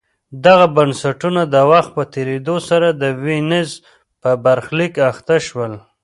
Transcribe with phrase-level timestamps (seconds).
[0.45, 3.69] دغه بنسټونه د وخت په تېرېدو سره د وینز
[4.21, 5.73] په برخلیک اخته شول